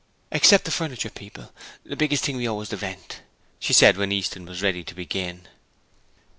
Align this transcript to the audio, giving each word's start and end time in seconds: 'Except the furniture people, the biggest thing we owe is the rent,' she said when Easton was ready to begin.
'Except 0.31 0.65
the 0.65 0.71
furniture 0.71 1.11
people, 1.11 1.53
the 1.85 1.95
biggest 1.95 2.25
thing 2.25 2.35
we 2.35 2.47
owe 2.49 2.59
is 2.61 2.69
the 2.69 2.77
rent,' 2.77 3.21
she 3.59 3.71
said 3.71 3.97
when 3.97 4.11
Easton 4.11 4.47
was 4.47 4.63
ready 4.63 4.83
to 4.83 4.95
begin. 4.95 5.47